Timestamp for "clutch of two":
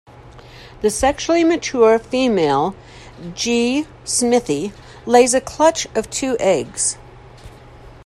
5.41-6.35